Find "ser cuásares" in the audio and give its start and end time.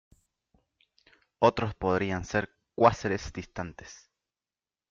2.25-3.31